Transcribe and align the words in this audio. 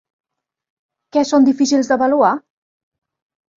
Què 1.17 1.23
són 1.33 1.47
difícils 1.51 1.93
d'avaluar? 1.93 2.35